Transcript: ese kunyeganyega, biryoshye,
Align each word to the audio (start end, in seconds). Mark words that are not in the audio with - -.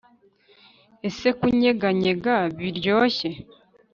ese 1.07 1.27
kunyeganyega, 1.37 2.35
biryoshye, 2.57 3.29